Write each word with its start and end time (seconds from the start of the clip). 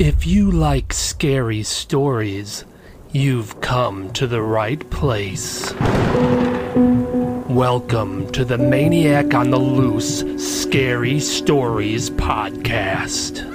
If 0.00 0.26
you 0.26 0.50
like 0.50 0.92
scary 0.92 1.62
stories, 1.62 2.64
you've 3.12 3.60
come 3.60 4.12
to 4.14 4.26
the 4.26 4.42
right 4.42 4.88
place. 4.90 5.72
Welcome 7.48 8.32
to 8.32 8.44
the 8.44 8.58
Maniac 8.58 9.34
on 9.34 9.50
the 9.50 9.58
Loose 9.58 10.24
Scary 10.38 11.20
Stories 11.20 12.10
podcast. 12.10 13.48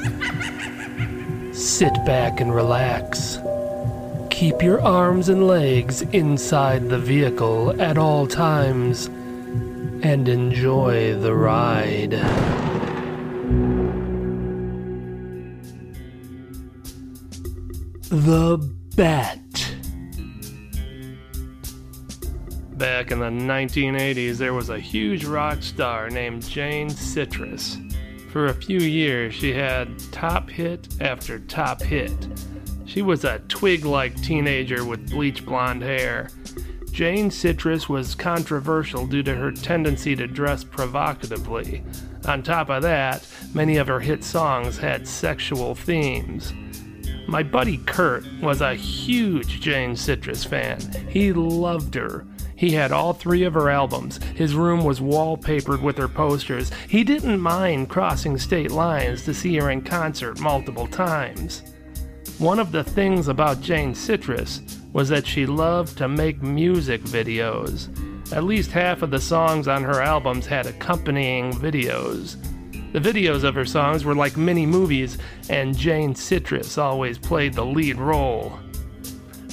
Sit 1.55 1.93
back 2.05 2.39
and 2.39 2.53
relax. 2.53 3.39
Keep 4.37 4.61
your 4.61 4.79
arms 4.81 5.29
and 5.29 5.47
legs 5.47 6.03
inside 6.13 6.89
the 6.89 6.99
vehicle 6.99 7.81
at 7.81 7.97
all 7.97 8.27
times 8.27 9.07
and 9.07 10.29
enjoy 10.29 11.15
the 11.15 11.33
ride. 11.33 12.11
The 18.11 18.59
Bet. 18.95 19.75
Back 22.73 23.09
in 23.09 23.17
the 23.17 23.25
1980s, 23.25 24.37
there 24.37 24.53
was 24.53 24.69
a 24.69 24.77
huge 24.77 25.25
rock 25.25 25.63
star 25.63 26.11
named 26.11 26.47
Jane 26.47 26.91
Citrus. 26.91 27.79
For 28.31 28.45
a 28.45 28.53
few 28.53 28.81
years, 28.81 29.33
she 29.33 29.51
had 29.51 29.97
top 30.11 30.47
hit 30.47 30.89
after 31.01 31.39
top 31.39 31.81
hit. 31.81 32.13
She 32.87 33.01
was 33.01 33.25
a 33.25 33.39
twig 33.49 33.83
like 33.85 34.19
teenager 34.21 34.85
with 34.85 35.11
bleach 35.11 35.45
blonde 35.45 35.83
hair. 35.83 36.29
Jane 36.89 37.29
Citrus 37.29 37.87
was 37.89 38.15
controversial 38.15 39.05
due 39.05 39.21
to 39.23 39.35
her 39.35 39.51
tendency 39.51 40.15
to 40.15 40.25
dress 40.25 40.63
provocatively. 40.63 41.83
On 42.27 42.41
top 42.41 42.69
of 42.69 42.81
that, 42.83 43.27
many 43.53 43.77
of 43.77 43.87
her 43.87 43.99
hit 43.99 44.23
songs 44.23 44.77
had 44.77 45.05
sexual 45.05 45.75
themes. 45.75 46.53
My 47.27 47.43
buddy 47.43 47.77
Kurt 47.79 48.25
was 48.41 48.61
a 48.61 48.73
huge 48.73 49.59
Jane 49.59 49.97
Citrus 49.97 50.45
fan. 50.45 50.79
He 51.09 51.33
loved 51.33 51.93
her. 51.93 52.25
He 52.55 52.71
had 52.71 52.93
all 52.93 53.13
three 53.13 53.43
of 53.43 53.53
her 53.53 53.69
albums. 53.69 54.17
His 54.33 54.55
room 54.55 54.85
was 54.85 55.01
wallpapered 55.01 55.81
with 55.81 55.97
her 55.97 56.07
posters. 56.07 56.71
He 56.87 57.03
didn't 57.03 57.41
mind 57.41 57.89
crossing 57.89 58.37
state 58.37 58.71
lines 58.71 59.25
to 59.25 59.33
see 59.33 59.57
her 59.57 59.69
in 59.69 59.81
concert 59.81 60.39
multiple 60.39 60.87
times. 60.87 61.61
One 62.39 62.59
of 62.59 62.71
the 62.71 62.83
things 62.83 63.29
about 63.29 63.61
Jane 63.61 63.95
Citrus 63.95 64.61
was 64.93 65.09
that 65.09 65.25
she 65.25 65.47
loved 65.47 65.97
to 65.97 66.07
make 66.07 66.43
music 66.43 67.01
videos. 67.01 67.89
At 68.31 68.43
least 68.43 68.69
half 68.69 69.01
of 69.01 69.09
the 69.09 69.19
songs 69.19 69.67
on 69.67 69.83
her 69.83 70.03
albums 70.03 70.45
had 70.45 70.67
accompanying 70.67 71.51
videos. 71.51 72.35
The 72.93 72.99
videos 72.99 73.43
of 73.43 73.55
her 73.55 73.65
songs 73.65 74.05
were 74.05 74.13
like 74.13 74.37
mini 74.37 74.67
movies, 74.67 75.17
and 75.49 75.75
Jane 75.75 76.13
Citrus 76.13 76.77
always 76.77 77.17
played 77.17 77.55
the 77.55 77.65
lead 77.65 77.97
role. 77.97 78.59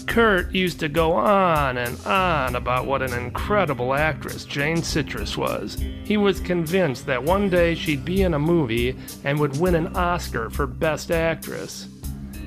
Kurt 0.07 0.53
used 0.53 0.79
to 0.81 0.91
go 0.91 1.15
on 1.15 1.79
and 1.79 1.99
on 2.05 2.55
about 2.55 2.85
what 2.85 3.01
an 3.01 3.15
incredible 3.15 3.95
actress 3.95 4.45
Jane 4.45 4.83
Citrus 4.83 5.39
was. 5.39 5.83
He 6.05 6.19
was 6.19 6.39
convinced 6.39 7.07
that 7.07 7.25
one 7.25 7.49
day 7.49 7.75
she'd 7.75 8.05
be 8.05 8.21
in 8.21 8.35
a 8.35 8.39
movie 8.39 8.95
and 9.25 9.41
would 9.41 9.59
win 9.59 9.75
an 9.75 9.97
Oscar 9.97 10.51
for 10.51 10.67
Best 10.67 11.11
Actress. 11.11 11.89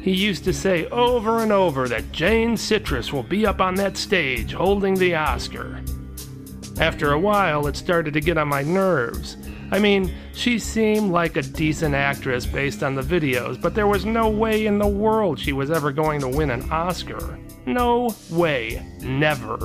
He 0.07 0.13
used 0.13 0.45
to 0.45 0.53
say 0.53 0.85
over 0.85 1.43
and 1.43 1.51
over 1.51 1.89
that 1.89 2.13
Jane 2.13 2.55
Citrus 2.55 3.11
will 3.11 3.23
be 3.23 3.45
up 3.45 3.59
on 3.59 3.75
that 3.75 3.97
stage 3.97 4.53
holding 4.53 4.95
the 4.95 5.13
Oscar. 5.15 5.81
After 6.79 7.11
a 7.11 7.19
while, 7.19 7.67
it 7.67 7.75
started 7.75 8.13
to 8.13 8.21
get 8.21 8.37
on 8.37 8.47
my 8.47 8.61
nerves. 8.61 9.35
I 9.69 9.79
mean, 9.79 10.15
she 10.33 10.59
seemed 10.59 11.11
like 11.11 11.35
a 11.35 11.41
decent 11.41 11.93
actress 11.93 12.45
based 12.45 12.83
on 12.83 12.95
the 12.95 13.01
videos, 13.01 13.61
but 13.61 13.75
there 13.75 13.87
was 13.87 14.05
no 14.05 14.29
way 14.29 14.65
in 14.65 14.77
the 14.77 14.87
world 14.87 15.37
she 15.37 15.51
was 15.51 15.71
ever 15.71 15.91
going 15.91 16.21
to 16.21 16.29
win 16.29 16.51
an 16.51 16.71
Oscar. 16.71 17.37
No 17.65 18.15
way. 18.29 18.81
Never. 19.01 19.57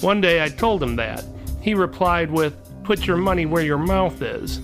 One 0.00 0.20
day 0.20 0.42
I 0.42 0.48
told 0.48 0.82
him 0.82 0.96
that. 0.96 1.24
He 1.60 1.74
replied 1.74 2.28
with, 2.28 2.56
Put 2.82 3.06
your 3.06 3.18
money 3.18 3.46
where 3.46 3.62
your 3.62 3.78
mouth 3.78 4.20
is. 4.20 4.58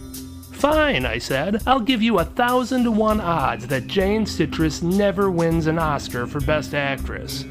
Fine, 0.60 1.06
I 1.06 1.16
said. 1.16 1.62
I'll 1.66 1.80
give 1.80 2.02
you 2.02 2.18
a 2.18 2.24
thousand 2.24 2.84
to 2.84 2.90
one 2.90 3.18
odds 3.18 3.66
that 3.68 3.86
Jane 3.86 4.26
Citrus 4.26 4.82
never 4.82 5.30
wins 5.30 5.66
an 5.66 5.78
Oscar 5.78 6.26
for 6.26 6.40
Best 6.40 6.74
Actress. 6.74 7.46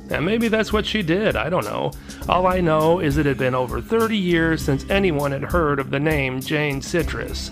And 0.09 0.25
maybe 0.25 0.47
that's 0.47 0.71
what 0.71 0.85
she 0.85 1.01
did, 1.01 1.35
I 1.35 1.49
don't 1.49 1.65
know. 1.65 1.91
All 2.29 2.47
I 2.47 2.61
know 2.61 2.99
is 2.99 3.17
it 3.17 3.25
had 3.25 3.37
been 3.37 3.55
over 3.55 3.81
30 3.81 4.17
years 4.17 4.63
since 4.63 4.89
anyone 4.89 5.33
had 5.33 5.43
heard 5.43 5.79
of 5.79 5.91
the 5.91 5.99
name 5.99 6.39
Jane 6.39 6.81
Citrus. 6.81 7.51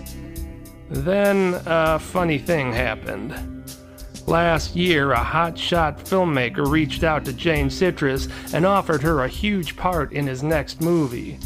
Then 0.88 1.60
a 1.66 1.98
funny 1.98 2.38
thing 2.38 2.72
happened. 2.72 3.61
Last 4.26 4.76
year, 4.76 5.12
a 5.12 5.18
hotshot 5.18 6.00
filmmaker 6.00 6.70
reached 6.70 7.02
out 7.02 7.24
to 7.24 7.32
Jane 7.32 7.68
Citrus 7.68 8.28
and 8.54 8.64
offered 8.64 9.02
her 9.02 9.24
a 9.24 9.28
huge 9.28 9.76
part 9.76 10.12
in 10.12 10.26
his 10.26 10.42
next 10.42 10.80
movie. 10.80 11.38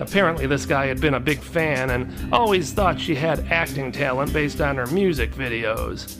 Apparently, 0.00 0.46
this 0.46 0.66
guy 0.66 0.86
had 0.86 1.00
been 1.00 1.14
a 1.14 1.20
big 1.20 1.38
fan 1.38 1.90
and 1.90 2.32
always 2.34 2.72
thought 2.72 3.00
she 3.00 3.14
had 3.14 3.46
acting 3.50 3.92
talent 3.92 4.32
based 4.32 4.60
on 4.60 4.76
her 4.76 4.86
music 4.88 5.32
videos. 5.32 6.18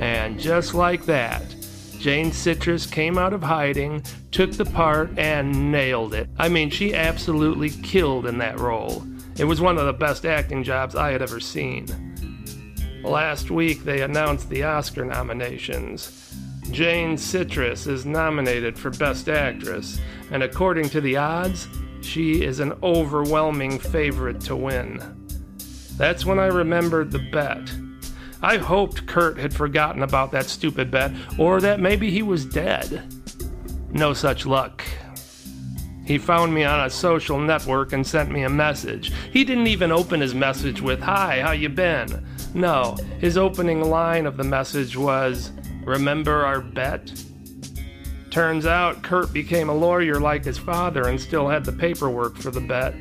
And 0.00 0.38
just 0.38 0.74
like 0.74 1.06
that, 1.06 1.42
Jane 1.98 2.32
Citrus 2.32 2.84
came 2.84 3.16
out 3.16 3.32
of 3.32 3.42
hiding, 3.42 4.02
took 4.32 4.52
the 4.52 4.66
part, 4.66 5.16
and 5.18 5.72
nailed 5.72 6.12
it. 6.12 6.28
I 6.38 6.48
mean, 6.48 6.70
she 6.70 6.94
absolutely 6.94 7.70
killed 7.70 8.26
in 8.26 8.38
that 8.38 8.60
role. 8.60 9.02
It 9.38 9.44
was 9.44 9.60
one 9.60 9.78
of 9.78 9.86
the 9.86 9.92
best 9.92 10.26
acting 10.26 10.62
jobs 10.62 10.94
I 10.94 11.12
had 11.12 11.22
ever 11.22 11.40
seen. 11.40 11.86
Last 13.06 13.52
week, 13.52 13.84
they 13.84 14.02
announced 14.02 14.50
the 14.50 14.64
Oscar 14.64 15.04
nominations. 15.04 16.34
Jane 16.72 17.16
Citrus 17.16 17.86
is 17.86 18.04
nominated 18.04 18.76
for 18.76 18.90
Best 18.90 19.28
Actress, 19.28 20.00
and 20.32 20.42
according 20.42 20.88
to 20.88 21.00
the 21.00 21.16
odds, 21.16 21.68
she 22.00 22.42
is 22.42 22.58
an 22.58 22.72
overwhelming 22.82 23.78
favorite 23.78 24.40
to 24.40 24.56
win. 24.56 25.00
That's 25.96 26.26
when 26.26 26.40
I 26.40 26.46
remembered 26.46 27.12
the 27.12 27.20
bet. 27.30 27.70
I 28.42 28.56
hoped 28.56 29.06
Kurt 29.06 29.38
had 29.38 29.54
forgotten 29.54 30.02
about 30.02 30.32
that 30.32 30.46
stupid 30.46 30.90
bet, 30.90 31.12
or 31.38 31.60
that 31.60 31.78
maybe 31.78 32.10
he 32.10 32.22
was 32.22 32.44
dead. 32.44 33.04
No 33.92 34.14
such 34.14 34.46
luck. 34.46 34.82
He 36.04 36.18
found 36.18 36.52
me 36.52 36.64
on 36.64 36.84
a 36.84 36.90
social 36.90 37.38
network 37.38 37.92
and 37.92 38.04
sent 38.04 38.32
me 38.32 38.42
a 38.42 38.50
message. 38.50 39.12
He 39.32 39.44
didn't 39.44 39.68
even 39.68 39.92
open 39.92 40.20
his 40.20 40.34
message 40.34 40.80
with, 40.80 41.00
Hi, 41.02 41.40
how 41.40 41.52
you 41.52 41.68
been? 41.68 42.26
No, 42.56 42.96
his 43.20 43.36
opening 43.36 43.82
line 43.82 44.24
of 44.24 44.38
the 44.38 44.42
message 44.42 44.96
was, 44.96 45.52
Remember 45.84 46.46
our 46.46 46.62
bet? 46.62 47.12
Turns 48.30 48.64
out 48.64 49.02
Kurt 49.02 49.30
became 49.30 49.68
a 49.68 49.74
lawyer 49.74 50.18
like 50.18 50.42
his 50.42 50.56
father 50.56 51.06
and 51.08 51.20
still 51.20 51.48
had 51.48 51.66
the 51.66 51.72
paperwork 51.72 52.38
for 52.38 52.50
the 52.50 52.62
bet, 52.62 52.94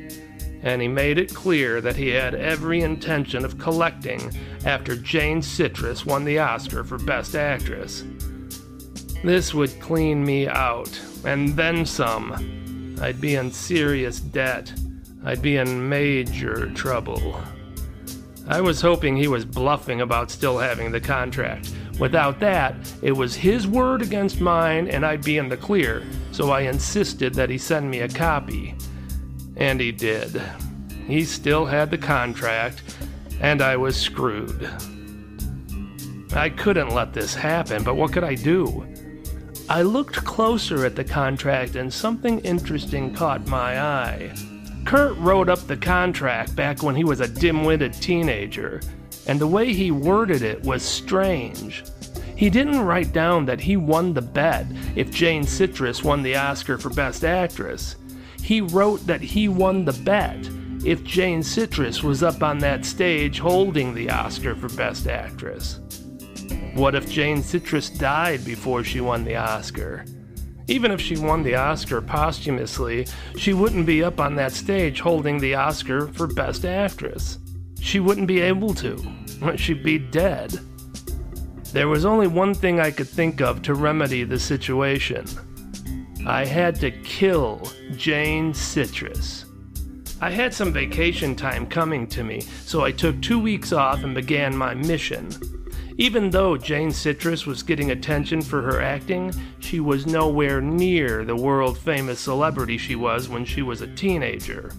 and 0.62 0.82
he 0.82 0.90
made 0.90 1.18
it 1.18 1.34
clear 1.34 1.80
that 1.80 1.96
he 1.96 2.10
had 2.10 2.36
every 2.36 2.82
intention 2.82 3.46
of 3.46 3.58
collecting 3.58 4.30
after 4.66 4.98
Jane 4.98 5.42
Citrus 5.42 6.06
won 6.06 6.26
the 6.26 6.38
Oscar 6.38 6.84
for 6.84 6.98
Best 6.98 7.34
Actress. 7.34 8.04
This 9.24 9.54
would 9.54 9.80
clean 9.80 10.26
me 10.26 10.50
out, 10.50 11.00
and 11.24 11.56
then 11.56 11.86
some. 11.86 12.98
I'd 13.02 13.22
be 13.22 13.36
in 13.36 13.52
serious 13.52 14.20
debt. 14.20 14.74
I'd 15.24 15.42
be 15.42 15.56
in 15.56 15.88
major 15.88 16.70
trouble. 16.74 17.42
I 18.48 18.62
was 18.62 18.80
hoping 18.80 19.18
he 19.18 19.28
was 19.28 19.44
bluffing 19.44 20.02
about 20.02 20.30
still 20.30 20.60
having 20.60 20.92
the 20.92 21.02
contract. 21.02 21.74
Without 22.00 22.40
that, 22.42 22.76
it 23.02 23.12
was 23.12 23.36
his 23.36 23.68
word 23.68 24.02
against 24.02 24.40
mine 24.40 24.88
and 24.88 25.06
I'd 25.06 25.24
be 25.24 25.38
in 25.38 25.50
the 25.50 25.58
clear, 25.58 26.04
so 26.32 26.52
I 26.52 26.62
insisted 26.62 27.34
that 27.34 27.50
he 27.50 27.58
send 27.58 27.90
me 27.90 28.02
a 28.02 28.10
copy. 28.10 28.76
And 29.56 29.80
he 29.80 29.92
did. 29.92 30.42
He 31.08 31.24
still 31.24 31.66
had 31.66 31.90
the 31.90 31.98
contract, 31.98 32.84
and 33.40 33.62
I 33.62 33.78
was 33.78 33.96
screwed. 33.96 34.70
I 36.34 36.50
couldn't 36.50 36.90
let 36.90 37.14
this 37.14 37.34
happen, 37.34 37.84
but 37.84 37.96
what 37.96 38.12
could 38.12 38.24
I 38.24 38.36
do? 38.36 38.86
I 39.70 39.82
looked 39.82 40.24
closer 40.24 40.86
at 40.86 40.96
the 40.96 41.04
contract 41.04 41.76
and 41.76 41.92
something 41.92 42.40
interesting 42.42 43.14
caught 43.14 43.48
my 43.48 43.82
eye. 43.82 44.32
Kurt 44.86 45.18
wrote 45.18 45.50
up 45.50 45.66
the 45.68 45.78
contract 45.78 46.56
back 46.56 46.84
when 46.84 46.96
he 46.96 47.04
was 47.04 47.20
a 47.20 47.28
dim 47.28 47.66
witted 47.66 47.94
teenager, 47.94 48.82
and 49.26 49.42
the 49.42 49.48
way 49.48 49.74
he 49.74 49.90
worded 49.90 50.44
it 50.44 50.64
was 50.64 50.84
strange. 50.84 51.84
He 52.36 52.50
didn't 52.50 52.82
write 52.82 53.12
down 53.12 53.46
that 53.46 53.62
he 53.62 53.78
won 53.78 54.14
the 54.14 54.22
bet 54.22 54.68
if 54.96 55.10
Jane 55.10 55.44
Citrus 55.44 56.04
won 56.04 56.22
the 56.22 56.36
Oscar 56.36 56.78
for 56.78 56.90
Best 56.92 57.24
Actress. 57.24 57.96
He 58.42 58.62
wrote 58.62 59.08
that 59.08 59.22
he 59.22 59.48
won 59.48 59.86
the 59.86 59.94
bet 59.94 60.48
if 60.86 61.04
Jane 61.04 61.42
Citrus 61.42 62.04
was 62.04 62.22
up 62.22 62.44
on 62.44 62.60
that 62.60 62.86
stage 62.86 63.40
holding 63.40 63.96
the 63.96 64.12
Oscar 64.12 64.54
for 64.54 64.70
Best 64.78 65.08
Actress. 65.08 65.80
What 66.76 66.94
if 66.94 67.10
Jane 67.10 67.42
Citrus 67.42 67.90
died 67.90 68.46
before 68.46 68.84
she 68.84 69.02
won 69.02 69.24
the 69.24 69.38
Oscar? 69.38 70.06
Even 70.68 70.92
if 70.92 71.00
she 71.00 71.18
won 71.18 71.44
the 71.44 71.56
Oscar 71.56 72.02
posthumously, 72.02 73.08
she 73.38 73.54
wouldn't 73.54 73.86
be 73.86 74.04
up 74.04 74.20
on 74.20 74.36
that 74.36 74.52
stage 74.52 75.00
holding 75.00 75.40
the 75.40 75.56
Oscar 75.56 76.08
for 76.08 76.28
Best 76.28 76.66
Actress. 76.66 77.38
She 77.80 78.00
wouldn't 78.00 78.28
be 78.28 78.42
able 78.42 78.74
to. 78.76 79.04
She'd 79.58 79.84
be 79.84 80.00
dead. 80.00 80.60
There 81.72 81.88
was 81.88 82.06
only 82.06 82.28
one 82.28 82.54
thing 82.54 82.80
I 82.80 82.90
could 82.90 83.08
think 83.08 83.42
of 83.42 83.62
to 83.64 83.74
remedy 83.74 84.24
the 84.24 84.40
situation. 84.40 85.26
I 86.26 86.46
had 86.46 86.80
to 86.80 86.90
kill 86.90 87.70
Jane 87.96 88.54
Citrus. 88.54 89.46
I 90.22 90.32
had 90.32 90.54
some 90.54 90.74
vacation 90.74 91.36
time 91.36 91.68
coming 91.68 92.08
to 92.08 92.24
me, 92.24 92.42
so 92.42 92.84
I 92.84 92.92
took 92.92 93.22
two 93.22 93.38
weeks 93.38 93.74
off 93.74 94.04
and 94.04 94.16
began 94.16 94.56
my 94.56 94.74
mission. 94.74 95.30
Even 95.98 96.30
though 96.30 96.58
Jane 96.58 96.92
Citrus 96.92 97.46
was 97.46 97.64
getting 97.64 97.92
attention 97.92 98.42
for 98.42 98.62
her 98.62 98.82
acting, 98.82 99.34
she 99.60 99.80
was 99.80 100.06
nowhere 100.06 100.60
near 100.60 101.24
the 101.24 101.36
world 101.36 101.78
famous 101.78 102.20
celebrity 102.20 102.78
she 102.78 102.96
was 102.96 103.30
when 103.30 103.46
she 103.46 103.62
was 103.62 103.80
a 103.80 103.96
teenager. 103.96 104.72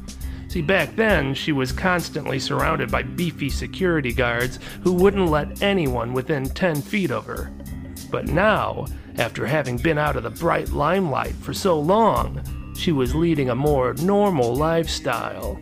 See, 0.49 0.61
back 0.61 0.95
then, 0.95 1.33
she 1.33 1.53
was 1.53 1.73
constantly 1.73 2.39
surrounded 2.39 2.91
by 2.91 3.03
beefy 3.03 3.49
security 3.49 4.13
guards 4.13 4.59
who 4.83 4.93
wouldn't 4.93 5.31
let 5.31 5.63
anyone 5.63 6.13
within 6.13 6.51
10 6.51 6.83
feet 6.83 7.11
of 7.11 7.25
her. 7.25 7.51
But 8.11 8.27
now, 8.27 8.87
after 9.17 9.47
having 9.47 9.79
been 9.79 9.99
out 9.99 10.17
of 10.17 10.23
the 10.23 10.31
bright 10.31 10.69
limelight 10.71 11.35
for 11.35 11.55
so 11.55 11.81
long, 11.81 12.43
she 12.77 12.93
was 12.93 13.15
leading 13.15 13.49
a 13.49 13.55
more 13.55 13.95
normal 13.95 14.55
lifestyle. 14.55 15.59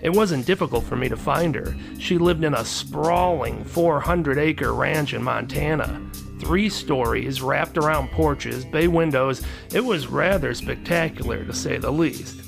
It 0.00 0.10
wasn't 0.10 0.46
difficult 0.46 0.84
for 0.84 0.94
me 0.94 1.08
to 1.08 1.16
find 1.16 1.54
her. 1.56 1.74
She 1.98 2.18
lived 2.18 2.44
in 2.44 2.54
a 2.54 2.64
sprawling 2.64 3.64
400 3.64 4.38
acre 4.38 4.72
ranch 4.72 5.12
in 5.12 5.22
Montana. 5.22 6.00
Three 6.38 6.68
stories, 6.68 7.42
wrapped 7.42 7.76
around 7.76 8.12
porches, 8.12 8.64
bay 8.64 8.86
windows. 8.86 9.42
It 9.72 9.84
was 9.84 10.06
rather 10.06 10.54
spectacular, 10.54 11.44
to 11.44 11.52
say 11.52 11.78
the 11.78 11.90
least. 11.90 12.42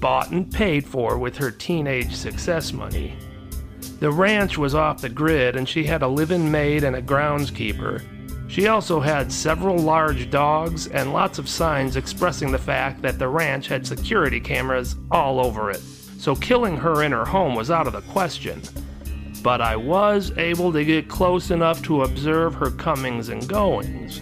Bought 0.00 0.30
and 0.30 0.50
paid 0.50 0.86
for 0.86 1.18
with 1.18 1.36
her 1.36 1.50
teenage 1.50 2.14
success 2.14 2.72
money. 2.72 3.18
The 4.00 4.10
ranch 4.10 4.56
was 4.56 4.74
off 4.74 5.02
the 5.02 5.10
grid, 5.10 5.56
and 5.56 5.68
she 5.68 5.84
had 5.84 6.02
a 6.02 6.08
live 6.08 6.30
in 6.30 6.50
maid 6.50 6.84
and 6.84 6.96
a 6.96 7.02
groundskeeper. 7.02 8.02
She 8.50 8.68
also 8.68 8.98
had 8.98 9.30
several 9.30 9.76
large 9.76 10.30
dogs 10.30 10.86
and 10.86 11.12
lots 11.12 11.38
of 11.38 11.50
signs 11.50 11.96
expressing 11.96 12.50
the 12.50 12.58
fact 12.58 13.02
that 13.02 13.18
the 13.18 13.28
ranch 13.28 13.68
had 13.68 13.86
security 13.86 14.40
cameras 14.40 14.96
all 15.10 15.44
over 15.44 15.70
it 15.70 15.82
so 16.18 16.34
killing 16.34 16.76
her 16.76 17.04
in 17.04 17.12
her 17.12 17.24
home 17.24 17.54
was 17.54 17.70
out 17.70 17.86
of 17.86 17.92
the 17.94 18.02
question. 18.02 18.60
But 19.42 19.60
I 19.60 19.76
was 19.76 20.36
able 20.36 20.72
to 20.72 20.84
get 20.84 21.08
close 21.08 21.50
enough 21.50 21.80
to 21.84 22.02
observe 22.02 22.54
her 22.56 22.72
comings 22.72 23.28
and 23.28 23.48
goings. 23.48 24.20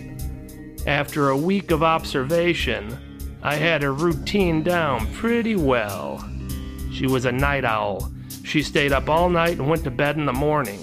After 0.86 1.30
a 1.30 1.36
week 1.36 1.70
of 1.70 1.82
observation, 1.82 2.96
I 3.42 3.56
had 3.56 3.82
her 3.82 3.94
routine 3.94 4.62
down 4.62 5.12
pretty 5.14 5.56
well. 5.56 6.22
She 6.92 7.06
was 7.06 7.24
a 7.24 7.32
night 7.32 7.64
owl. 7.64 8.12
She 8.44 8.62
stayed 8.62 8.92
up 8.92 9.08
all 9.08 9.30
night 9.30 9.58
and 9.58 9.68
went 9.68 9.82
to 9.84 9.90
bed 9.90 10.16
in 10.16 10.26
the 10.26 10.32
morning. 10.32 10.80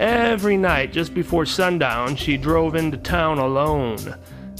Every 0.00 0.56
night, 0.56 0.92
just 0.92 1.12
before 1.12 1.44
sundown, 1.44 2.16
she 2.16 2.36
drove 2.36 2.74
into 2.74 2.96
town 2.96 3.38
alone. 3.38 3.98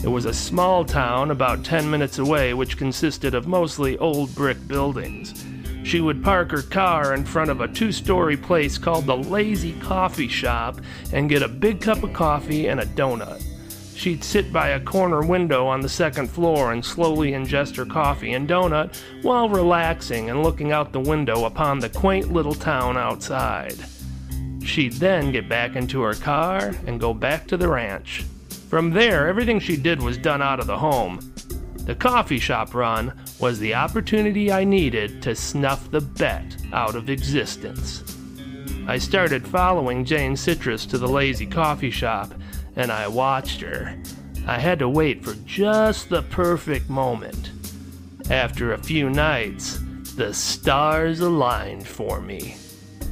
It 0.04 0.08
was 0.08 0.26
a 0.26 0.34
small 0.34 0.84
town 0.84 1.30
about 1.30 1.64
10 1.64 1.90
minutes 1.90 2.18
away, 2.18 2.54
which 2.54 2.76
consisted 2.76 3.34
of 3.34 3.48
mostly 3.48 3.96
old 3.98 4.34
brick 4.34 4.68
buildings. 4.68 5.44
She 5.88 6.02
would 6.02 6.22
park 6.22 6.50
her 6.50 6.60
car 6.60 7.14
in 7.14 7.24
front 7.24 7.50
of 7.50 7.62
a 7.62 7.66
two 7.66 7.92
story 7.92 8.36
place 8.36 8.76
called 8.76 9.06
the 9.06 9.16
Lazy 9.16 9.72
Coffee 9.80 10.28
Shop 10.28 10.82
and 11.14 11.30
get 11.30 11.42
a 11.42 11.48
big 11.48 11.80
cup 11.80 12.02
of 12.02 12.12
coffee 12.12 12.68
and 12.68 12.78
a 12.78 12.84
donut. 12.84 13.42
She'd 13.96 14.22
sit 14.22 14.52
by 14.52 14.68
a 14.68 14.80
corner 14.80 15.22
window 15.22 15.66
on 15.66 15.80
the 15.80 15.88
second 15.88 16.28
floor 16.28 16.72
and 16.72 16.84
slowly 16.84 17.30
ingest 17.30 17.74
her 17.76 17.86
coffee 17.86 18.34
and 18.34 18.46
donut 18.46 19.00
while 19.22 19.48
relaxing 19.48 20.28
and 20.28 20.42
looking 20.42 20.72
out 20.72 20.92
the 20.92 21.00
window 21.00 21.46
upon 21.46 21.78
the 21.78 21.88
quaint 21.88 22.30
little 22.30 22.54
town 22.54 22.98
outside. 22.98 23.78
She'd 24.62 24.92
then 24.92 25.32
get 25.32 25.48
back 25.48 25.74
into 25.74 26.02
her 26.02 26.12
car 26.12 26.74
and 26.86 27.00
go 27.00 27.14
back 27.14 27.46
to 27.46 27.56
the 27.56 27.68
ranch. 27.68 28.26
From 28.68 28.90
there, 28.90 29.26
everything 29.26 29.58
she 29.58 29.78
did 29.78 30.02
was 30.02 30.18
done 30.18 30.42
out 30.42 30.60
of 30.60 30.66
the 30.66 30.76
home. 30.76 31.32
The 31.86 31.94
coffee 31.94 32.38
shop 32.38 32.74
run 32.74 33.14
was 33.40 33.58
the 33.58 33.74
opportunity 33.74 34.50
I 34.50 34.64
needed 34.64 35.22
to 35.22 35.34
snuff 35.34 35.90
the 35.90 36.00
bet 36.00 36.56
out 36.72 36.96
of 36.96 37.08
existence. 37.08 38.02
I 38.86 38.98
started 38.98 39.46
following 39.46 40.04
Jane 40.04 40.36
Citrus 40.36 40.86
to 40.86 40.98
the 40.98 41.08
lazy 41.08 41.46
coffee 41.46 41.90
shop, 41.90 42.32
and 42.76 42.90
I 42.90 43.06
watched 43.06 43.60
her. 43.60 43.96
I 44.46 44.58
had 44.58 44.78
to 44.78 44.88
wait 44.88 45.22
for 45.22 45.34
just 45.44 46.08
the 46.08 46.22
perfect 46.22 46.88
moment. 46.88 47.52
After 48.30 48.72
a 48.72 48.82
few 48.82 49.10
nights, 49.10 49.78
the 50.16 50.32
stars 50.34 51.20
aligned 51.20 51.86
for 51.86 52.20
me. 52.20 52.56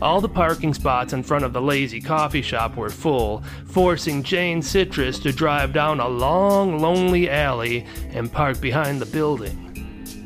All 0.03 0.21
the 0.21 0.29
parking 0.29 0.75
spots 0.75 1.13
in 1.13 1.23
front 1.23 1.45
of 1.45 1.53
the 1.53 1.63
lazy 1.63 2.01
coffee 2.01 2.43
shop 2.43 2.77
were 2.77 2.91
full, 2.91 3.43
forcing 3.67 4.23
Jane 4.23 4.61
Citrus 4.61 5.19
to 5.21 5.33
drive 5.33 5.73
down 5.73 6.01
a 6.01 6.09
long, 6.09 6.79
lonely 6.81 7.31
alley 7.31 7.87
and 8.11 8.31
park 8.31 8.61
behind 8.61 9.01
the 9.01 9.07
building. 9.07 9.66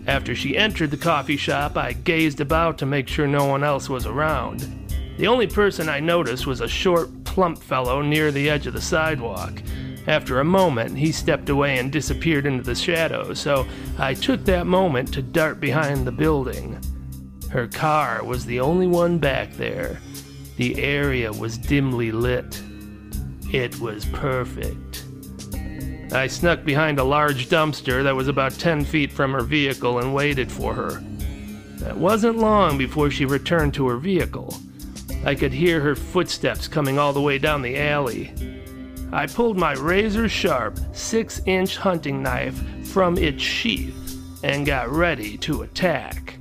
After 0.06 0.34
she 0.34 0.56
entered 0.56 0.90
the 0.90 0.96
coffee 0.96 1.36
shop, 1.36 1.76
I 1.76 1.92
gazed 1.92 2.40
about 2.40 2.78
to 2.78 2.86
make 2.86 3.08
sure 3.08 3.26
no 3.26 3.44
one 3.44 3.62
else 3.62 3.88
was 3.88 4.06
around. 4.06 4.66
The 5.18 5.26
only 5.26 5.46
person 5.46 5.88
I 5.88 6.00
noticed 6.00 6.46
was 6.46 6.60
a 6.60 6.68
short, 6.68 7.24
plump 7.24 7.62
fellow 7.62 8.02
near 8.02 8.32
the 8.32 8.48
edge 8.50 8.66
of 8.66 8.72
the 8.72 8.80
sidewalk, 8.80 9.62
After 10.06 10.40
a 10.40 10.44
moment, 10.44 10.96
he 10.96 11.12
stepped 11.12 11.50
away 11.50 11.78
and 11.78 11.92
disappeared 11.92 12.46
into 12.46 12.62
the 12.62 12.74
shadows, 12.74 13.38
so 13.38 13.66
I 13.98 14.14
took 14.14 14.44
that 14.46 14.66
moment 14.66 15.12
to 15.14 15.22
dart 15.22 15.60
behind 15.60 16.06
the 16.06 16.12
building. 16.12 16.80
Her 17.50 17.66
car 17.68 18.24
was 18.24 18.46
the 18.46 18.60
only 18.60 18.86
one 18.86 19.18
back 19.18 19.52
there. 19.52 20.00
The 20.56 20.82
area 20.82 21.32
was 21.32 21.58
dimly 21.58 22.12
lit. 22.12 22.60
It 23.52 23.78
was 23.78 24.04
perfect. 24.06 25.04
I 26.12 26.26
snuck 26.26 26.64
behind 26.64 26.98
a 26.98 27.04
large 27.04 27.48
dumpster 27.48 28.02
that 28.02 28.16
was 28.16 28.26
about 28.26 28.52
10 28.52 28.84
feet 28.84 29.12
from 29.12 29.32
her 29.32 29.42
vehicle 29.42 30.00
and 30.00 30.12
waited 30.12 30.50
for 30.50 30.74
her. 30.74 31.00
It 31.88 31.96
wasn't 31.96 32.38
long 32.38 32.76
before 32.76 33.10
she 33.10 33.24
returned 33.24 33.74
to 33.74 33.86
her 33.88 33.96
vehicle. 33.96 34.56
I 35.24 35.36
could 35.36 35.52
hear 35.52 35.80
her 35.80 35.94
footsteps 35.94 36.66
coming 36.66 36.98
all 36.98 37.12
the 37.12 37.20
way 37.20 37.38
down 37.38 37.62
the 37.62 37.78
alley. 37.78 38.34
I 39.12 39.26
pulled 39.26 39.56
my 39.56 39.74
razor 39.74 40.28
sharp, 40.28 40.80
six 40.92 41.42
inch 41.46 41.76
hunting 41.76 42.22
knife 42.22 42.60
from 42.88 43.16
its 43.16 43.42
sheath 43.42 43.96
and 44.42 44.66
got 44.66 44.88
ready 44.88 45.36
to 45.38 45.62
attack. 45.62 46.38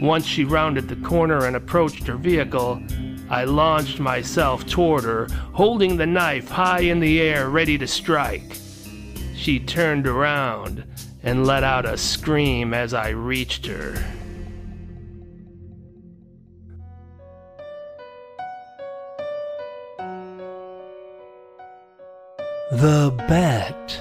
Once 0.00 0.26
she 0.26 0.44
rounded 0.44 0.88
the 0.88 0.96
corner 0.96 1.46
and 1.46 1.54
approached 1.54 2.06
her 2.06 2.16
vehicle, 2.16 2.82
I 3.28 3.44
launched 3.44 3.98
myself 3.98 4.66
toward 4.66 5.04
her, 5.04 5.26
holding 5.52 5.96
the 5.96 6.06
knife 6.06 6.48
high 6.48 6.80
in 6.80 7.00
the 7.00 7.20
air, 7.20 7.48
ready 7.48 7.76
to 7.78 7.86
strike. 7.86 8.56
She 9.34 9.58
turned 9.58 10.06
around 10.06 10.84
and 11.22 11.46
let 11.46 11.64
out 11.64 11.86
a 11.86 11.96
scream 11.96 12.72
as 12.72 12.94
I 12.94 13.08
reached 13.10 13.66
her. 13.66 13.94
The 22.72 23.14
Bet 23.28 24.00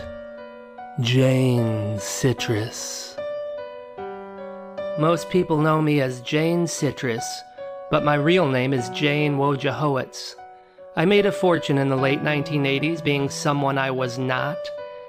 Jane 1.01 1.99
Citrus. 1.99 3.17
Most 4.97 5.29
people 5.29 5.57
know 5.57 5.81
me 5.81 5.99
as 5.99 6.21
Jane 6.21 6.67
Citrus, 6.67 7.25
but 7.91 8.03
my 8.03 8.15
real 8.15 8.47
name 8.47 8.73
is 8.73 8.89
Jane 8.89 9.37
Wojciechowicz. 9.37 10.35
I 10.95 11.05
made 11.05 11.25
a 11.25 11.31
fortune 11.31 11.77
in 11.77 11.89
the 11.89 11.95
late 11.95 12.21
1980s 12.21 13.03
being 13.03 13.29
someone 13.29 13.77
I 13.77 13.91
was 13.91 14.17
not. 14.17 14.57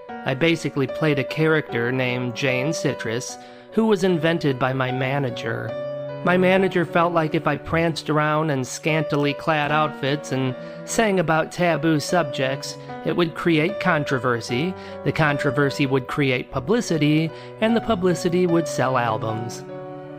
I 0.08 0.34
basically 0.34 0.86
played 0.86 1.18
a 1.18 1.24
character 1.24 1.90
named 1.90 2.34
Jane 2.34 2.72
Citrus, 2.72 3.38
who 3.72 3.86
was 3.86 4.04
invented 4.04 4.58
by 4.58 4.72
my 4.72 4.90
manager. 4.90 5.70
My 6.24 6.36
manager 6.36 6.84
felt 6.84 7.12
like 7.12 7.34
if 7.34 7.46
I 7.46 7.56
pranced 7.56 8.10
around 8.10 8.50
in 8.50 8.64
scantily 8.64 9.32
clad 9.32 9.70
outfits 9.70 10.32
and 10.32 10.56
sang 10.84 11.20
about 11.20 11.52
taboo 11.52 12.00
subjects, 12.00 12.76
it 13.04 13.14
would 13.14 13.36
create 13.36 13.78
controversy, 13.78 14.74
the 15.04 15.12
controversy 15.12 15.86
would 15.86 16.08
create 16.08 16.50
publicity, 16.50 17.30
and 17.60 17.76
the 17.76 17.80
publicity 17.80 18.46
would 18.46 18.66
sell 18.66 18.98
albums. 18.98 19.64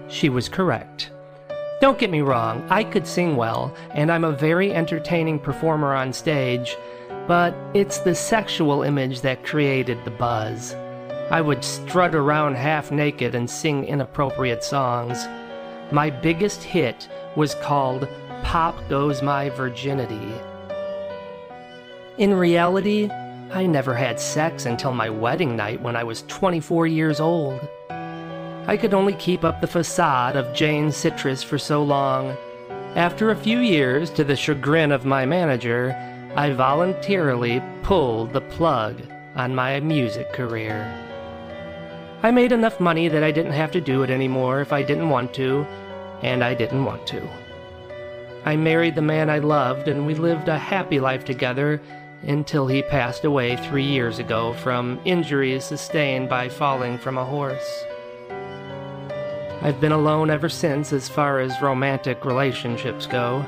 She 0.08 0.30
was 0.30 0.48
correct. 0.48 1.12
Don't 1.80 2.00
get 2.00 2.10
me 2.10 2.22
wrong, 2.22 2.66
I 2.72 2.84
could 2.84 3.06
sing 3.06 3.36
well, 3.36 3.72
and 3.92 4.12
I'm 4.12 4.24
a 4.24 4.32
very 4.32 4.74
entertaining 4.74 5.38
performer 5.38 5.94
on 5.94 6.12
stage, 6.12 6.76
but 7.28 7.56
it's 7.76 8.00
the 8.00 8.16
sexual 8.16 8.82
image 8.82 9.22
that 9.22 9.46
created 9.46 10.04
the 10.04 10.10
buzz. 10.10 10.74
I 11.30 11.40
would 11.40 11.64
strut 11.64 12.16
around 12.16 12.56
half 12.56 12.90
naked 12.90 13.36
and 13.36 13.48
sing 13.48 13.86
inappropriate 13.86 14.64
songs. 14.64 15.28
My 15.92 16.10
biggest 16.10 16.64
hit 16.64 17.08
was 17.36 17.54
called 17.56 18.08
Pop 18.42 18.76
Goes 18.90 19.22
My 19.22 19.50
Virginity. 19.50 20.34
In 22.18 22.34
reality, 22.34 23.08
I 23.52 23.68
never 23.68 23.94
had 23.94 24.20
sex 24.20 24.66
until 24.66 24.94
my 24.94 25.12
wedding 25.12 25.56
night 25.56 25.80
when 25.84 25.96
I 25.96 26.04
was 26.04 26.24
24 26.24 26.88
years 26.88 27.20
old. 27.20 27.70
I 28.68 28.76
could 28.76 28.94
only 28.94 29.14
keep 29.14 29.46
up 29.46 29.62
the 29.62 29.68
facade 29.68 30.36
of 30.36 30.54
Jane 30.54 30.92
Citrus 30.92 31.42
for 31.42 31.58
so 31.58 31.82
long. 31.82 32.36
After 32.96 33.32
a 33.32 33.36
few 33.36 33.60
years, 33.60 34.10
to 34.10 34.26
the 34.26 34.36
chagrin 34.36 34.92
of 34.92 35.06
my 35.06 35.26
manager, 35.26 35.96
I 36.36 36.52
voluntarily 36.52 37.64
pulled 37.84 38.34
the 38.34 38.42
plug 38.42 39.02
on 39.38 39.56
my 39.56 39.80
music 39.80 40.34
career. 40.34 40.86
I 42.24 42.32
made 42.32 42.52
enough 42.52 42.82
money 42.82 43.08
that 43.08 43.24
I 43.24 43.32
didn't 43.32 43.54
have 43.54 43.72
to 43.72 43.80
do 43.80 44.04
it 44.04 44.10
anymore 44.10 44.60
if 44.60 44.74
I 44.74 44.84
didn't 44.84 45.10
want 45.10 45.34
to, 45.36 45.66
and 46.22 46.44
I 46.44 46.54
didn't 46.54 46.84
want 46.84 47.08
to. 47.08 47.26
I 48.44 48.58
married 48.58 48.96
the 48.96 49.02
man 49.02 49.30
I 49.30 49.40
loved, 49.40 49.88
and 49.88 50.06
we 50.06 50.14
lived 50.14 50.50
a 50.50 50.58
happy 50.58 51.00
life 51.00 51.24
together 51.24 51.82
until 52.24 52.68
he 52.68 52.82
passed 52.82 53.24
away 53.24 53.56
three 53.56 53.86
years 53.86 54.20
ago 54.20 54.52
from 54.56 55.00
injuries 55.06 55.64
sustained 55.64 56.28
by 56.28 56.50
falling 56.50 56.98
from 56.98 57.18
a 57.18 57.24
horse. 57.24 57.86
I've 59.62 59.82
been 59.82 59.92
alone 59.92 60.30
ever 60.30 60.50
since 60.50 60.94
as 60.94 61.10
far 61.10 61.40
as 61.40 61.62
romantic 61.62 62.26
relationships 62.26 63.08
go. 63.08 63.46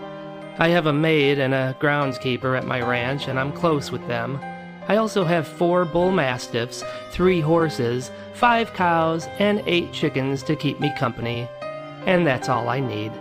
I 0.57 0.69
have 0.69 0.87
a 0.87 0.93
maid 0.93 1.37
and 1.37 1.53
a 1.53 1.77
groundskeeper 1.79 2.57
at 2.57 2.65
my 2.65 2.81
ranch, 2.81 3.27
and 3.27 3.39
I'm 3.39 3.53
close 3.53 3.91
with 3.91 4.05
them. 4.07 4.39
I 4.87 4.97
also 4.97 5.23
have 5.23 5.47
four 5.47 5.85
bull 5.85 6.11
mastiffs, 6.11 6.83
three 7.11 7.41
horses, 7.41 8.09
five 8.33 8.73
cows, 8.73 9.27
and 9.37 9.61
eight 9.67 9.93
chickens 9.93 10.41
to 10.43 10.55
keep 10.55 10.79
me 10.79 10.91
company. 10.97 11.47
And 12.07 12.25
that's 12.25 12.49
all 12.49 12.69
I 12.69 12.79
need. 12.79 13.11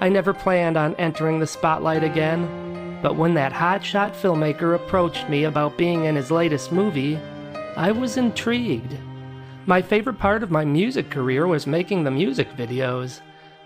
I 0.00 0.08
never 0.08 0.34
planned 0.34 0.76
on 0.76 0.96
entering 0.96 1.38
the 1.38 1.46
spotlight 1.46 2.02
again, 2.02 2.98
but 3.02 3.14
when 3.14 3.34
that 3.34 3.52
hotshot 3.52 4.14
filmmaker 4.16 4.74
approached 4.74 5.28
me 5.28 5.44
about 5.44 5.78
being 5.78 6.06
in 6.06 6.16
his 6.16 6.32
latest 6.32 6.72
movie, 6.72 7.20
I 7.76 7.92
was 7.92 8.16
intrigued. 8.16 8.96
My 9.64 9.80
favorite 9.80 10.18
part 10.18 10.42
of 10.42 10.50
my 10.50 10.64
music 10.64 11.08
career 11.08 11.46
was 11.46 11.68
making 11.68 12.02
the 12.02 12.10
music 12.10 12.50
videos. 12.56 13.20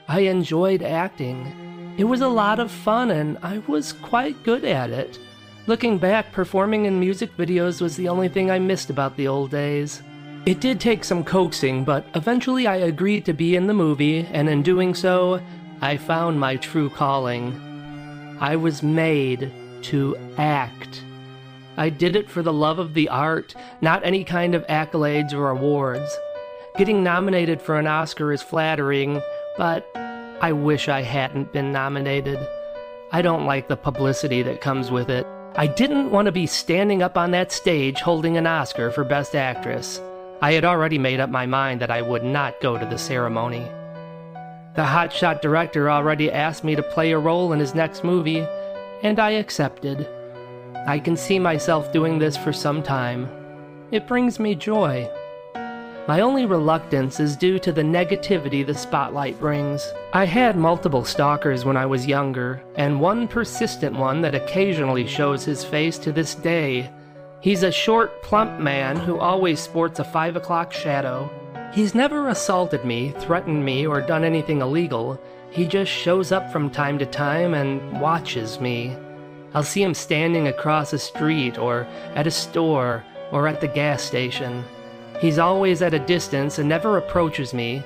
I 0.08 0.20
enjoyed 0.20 0.82
acting. 0.82 1.94
It 1.96 2.04
was 2.04 2.20
a 2.20 2.28
lot 2.28 2.60
of 2.60 2.70
fun 2.70 3.10
and 3.10 3.38
I 3.42 3.58
was 3.66 3.94
quite 3.94 4.42
good 4.42 4.62
at 4.64 4.90
it. 4.90 5.18
Looking 5.66 5.96
back, 5.96 6.32
performing 6.32 6.84
in 6.84 7.00
music 7.00 7.34
videos 7.38 7.80
was 7.80 7.96
the 7.96 8.10
only 8.10 8.28
thing 8.28 8.50
I 8.50 8.58
missed 8.58 8.90
about 8.90 9.16
the 9.16 9.26
old 9.26 9.50
days. 9.50 10.02
It 10.44 10.60
did 10.60 10.78
take 10.78 11.02
some 11.02 11.24
coaxing, 11.24 11.82
but 11.82 12.06
eventually 12.14 12.66
I 12.66 12.76
agreed 12.76 13.24
to 13.24 13.32
be 13.32 13.56
in 13.56 13.66
the 13.66 13.74
movie, 13.74 14.28
and 14.30 14.48
in 14.48 14.62
doing 14.62 14.94
so, 14.94 15.40
I 15.80 15.96
found 15.96 16.38
my 16.38 16.56
true 16.56 16.88
calling. 16.88 17.58
I 18.38 18.54
was 18.54 18.82
made 18.82 19.50
to 19.82 20.16
act. 20.38 21.02
I 21.76 21.90
did 21.90 22.16
it 22.16 22.30
for 22.30 22.42
the 22.42 22.52
love 22.52 22.78
of 22.78 22.94
the 22.94 23.08
art, 23.08 23.54
not 23.80 24.04
any 24.04 24.24
kind 24.24 24.54
of 24.54 24.66
accolades 24.66 25.34
or 25.34 25.50
awards. 25.50 26.16
Getting 26.78 27.02
nominated 27.02 27.60
for 27.60 27.78
an 27.78 27.86
Oscar 27.86 28.32
is 28.32 28.42
flattering, 28.42 29.20
but 29.58 29.86
I 30.40 30.52
wish 30.52 30.88
I 30.88 31.02
hadn't 31.02 31.52
been 31.52 31.72
nominated. 31.72 32.38
I 33.12 33.22
don't 33.22 33.46
like 33.46 33.68
the 33.68 33.76
publicity 33.76 34.42
that 34.42 34.60
comes 34.60 34.90
with 34.90 35.10
it. 35.10 35.26
I 35.54 35.66
didn't 35.66 36.10
want 36.10 36.26
to 36.26 36.32
be 36.32 36.46
standing 36.46 37.02
up 37.02 37.16
on 37.16 37.30
that 37.30 37.52
stage 37.52 38.00
holding 38.00 38.36
an 38.36 38.46
Oscar 38.46 38.90
for 38.90 39.04
Best 39.04 39.34
Actress. 39.34 40.00
I 40.42 40.52
had 40.52 40.64
already 40.64 40.98
made 40.98 41.20
up 41.20 41.30
my 41.30 41.46
mind 41.46 41.80
that 41.80 41.90
I 41.90 42.02
would 42.02 42.24
not 42.24 42.60
go 42.60 42.78
to 42.78 42.84
the 42.86 42.98
ceremony. 42.98 43.66
The 44.76 44.82
hotshot 44.82 45.40
director 45.40 45.90
already 45.90 46.30
asked 46.30 46.64
me 46.64 46.74
to 46.76 46.82
play 46.82 47.12
a 47.12 47.18
role 47.18 47.52
in 47.54 47.60
his 47.60 47.74
next 47.74 48.04
movie, 48.04 48.46
and 49.02 49.18
I 49.18 49.30
accepted. 49.30 50.06
I 50.86 51.00
can 51.00 51.16
see 51.16 51.40
myself 51.40 51.92
doing 51.92 52.20
this 52.20 52.36
for 52.36 52.52
some 52.52 52.80
time. 52.80 53.28
It 53.90 54.06
brings 54.06 54.38
me 54.38 54.54
joy. 54.54 55.10
My 56.06 56.20
only 56.20 56.46
reluctance 56.46 57.18
is 57.18 57.36
due 57.36 57.58
to 57.58 57.72
the 57.72 57.82
negativity 57.82 58.64
the 58.64 58.72
spotlight 58.72 59.40
brings. 59.40 59.92
I 60.12 60.26
had 60.26 60.56
multiple 60.56 61.04
stalkers 61.04 61.64
when 61.64 61.76
I 61.76 61.86
was 61.86 62.06
younger, 62.06 62.62
and 62.76 63.00
one 63.00 63.26
persistent 63.26 63.96
one 63.96 64.20
that 64.20 64.36
occasionally 64.36 65.08
shows 65.08 65.44
his 65.44 65.64
face 65.64 65.98
to 65.98 66.12
this 66.12 66.36
day. 66.36 66.88
He's 67.40 67.64
a 67.64 67.72
short, 67.72 68.22
plump 68.22 68.60
man 68.60 68.96
who 68.96 69.18
always 69.18 69.58
sports 69.58 69.98
a 69.98 70.04
5 70.04 70.36
o'clock 70.36 70.72
shadow. 70.72 71.28
He's 71.72 71.96
never 71.96 72.28
assaulted 72.28 72.84
me, 72.84 73.12
threatened 73.18 73.64
me, 73.64 73.88
or 73.88 74.00
done 74.00 74.22
anything 74.22 74.60
illegal. 74.60 75.20
He 75.50 75.66
just 75.66 75.90
shows 75.90 76.30
up 76.30 76.52
from 76.52 76.70
time 76.70 76.96
to 77.00 77.06
time 77.06 77.54
and 77.54 78.00
watches 78.00 78.60
me. 78.60 78.96
I'll 79.56 79.62
see 79.62 79.82
him 79.82 79.94
standing 79.94 80.48
across 80.48 80.92
a 80.92 80.98
street, 80.98 81.56
or 81.56 81.88
at 82.14 82.26
a 82.26 82.30
store, 82.30 83.02
or 83.32 83.48
at 83.48 83.62
the 83.62 83.66
gas 83.66 84.02
station. 84.02 84.62
He's 85.18 85.38
always 85.38 85.80
at 85.80 85.94
a 85.94 85.98
distance 85.98 86.58
and 86.58 86.68
never 86.68 86.98
approaches 86.98 87.54
me. 87.54 87.82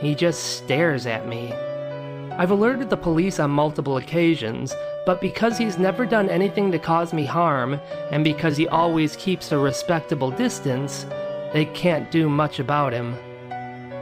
He 0.00 0.14
just 0.14 0.56
stares 0.56 1.04
at 1.04 1.28
me. 1.28 1.52
I've 1.52 2.50
alerted 2.50 2.88
the 2.88 2.96
police 2.96 3.38
on 3.40 3.50
multiple 3.50 3.98
occasions, 3.98 4.74
but 5.04 5.20
because 5.20 5.58
he's 5.58 5.76
never 5.76 6.06
done 6.06 6.30
anything 6.30 6.72
to 6.72 6.78
cause 6.78 7.12
me 7.12 7.26
harm, 7.26 7.78
and 8.10 8.24
because 8.24 8.56
he 8.56 8.66
always 8.68 9.14
keeps 9.16 9.52
a 9.52 9.58
respectable 9.58 10.30
distance, 10.30 11.04
they 11.52 11.66
can't 11.74 12.10
do 12.10 12.30
much 12.30 12.58
about 12.58 12.94
him. 12.94 13.14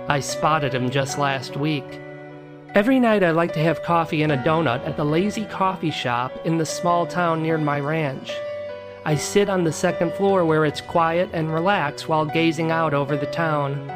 I 0.09 0.21
spotted 0.21 0.73
him 0.73 0.91
just 0.91 1.19
last 1.19 1.57
week. 1.57 2.01
Every 2.73 3.01
night 3.01 3.25
I 3.25 3.33
like 3.33 3.53
to 3.55 3.63
have 3.65 3.83
coffee 3.83 4.23
and 4.23 4.31
a 4.31 4.37
donut 4.37 4.87
at 4.87 4.97
the 4.97 5.05
Lazy 5.05 5.45
Coffee 5.45 5.91
Shop 5.91 6.31
in 6.47 6.57
the 6.57 6.65
small 6.65 7.05
town 7.05 7.43
near 7.43 7.59
my 7.59 7.81
ranch. 7.81 8.33
I 9.05 9.17
sit 9.17 9.49
on 9.49 9.65
the 9.65 9.73
second 9.73 10.13
floor 10.13 10.45
where 10.45 10.65
it's 10.65 10.81
quiet 10.81 11.31
and 11.33 11.53
relaxed 11.53 12.09
while 12.09 12.25
gazing 12.25 12.71
out 12.71 12.95
over 12.95 13.17
the 13.17 13.27
town. 13.27 13.91